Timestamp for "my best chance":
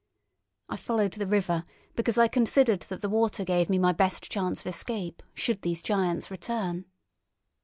3.77-4.61